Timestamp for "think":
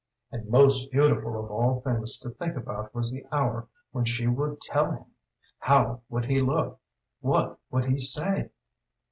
2.31-2.57